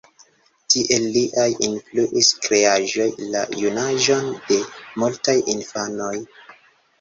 Tiel 0.73 1.03
liaj 1.17 1.43
influis 1.67 2.29
kreaĵoj 2.45 3.07
la 3.35 3.43
junaĝon 3.65 4.33
de 4.49 4.59
multaj 5.03 5.37
infanoj. 5.55 6.13